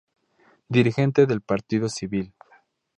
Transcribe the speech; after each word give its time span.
Dirigente 0.67 1.27
del 1.27 1.41
Partido 1.41 1.87
Civil. 1.87 2.33